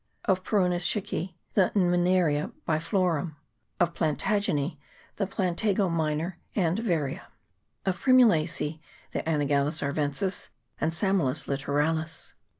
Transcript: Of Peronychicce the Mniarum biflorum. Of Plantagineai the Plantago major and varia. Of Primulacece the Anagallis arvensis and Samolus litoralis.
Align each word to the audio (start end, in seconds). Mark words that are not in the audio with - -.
Of 0.25 0.43
Peronychicce 0.43 1.35
the 1.53 1.71
Mniarum 1.75 2.53
biflorum. 2.67 3.35
Of 3.79 3.93
Plantagineai 3.93 4.77
the 5.17 5.27
Plantago 5.27 5.91
major 5.95 6.39
and 6.55 6.79
varia. 6.79 7.27
Of 7.85 8.01
Primulacece 8.03 8.79
the 9.11 9.21
Anagallis 9.29 9.83
arvensis 9.83 10.49
and 10.79 10.91
Samolus 10.91 11.45
litoralis. 11.45 12.33